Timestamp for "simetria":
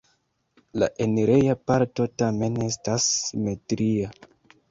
3.29-4.11